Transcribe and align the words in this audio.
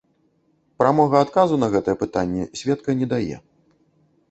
Прамога 0.83 1.19
адказу 1.25 1.59
на 1.65 1.69
гэтае 1.77 1.95
пытанне 2.03 2.49
сведка 2.63 2.99
не 3.03 3.13
дае. 3.15 3.35